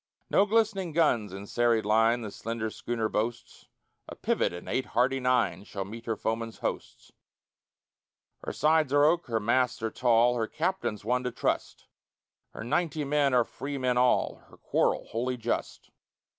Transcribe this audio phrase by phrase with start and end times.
[0.31, 3.67] No glistening guns in serried line The slender schooner boasts,
[4.09, 7.11] A pivot and eight hearty nines Shall meet her foeman's hosts;
[8.43, 11.85] Her sides are oak, her masts are tall, Her captain's one to trust,
[12.49, 15.91] Her ninety men are free men all, Her quarrel wholly just.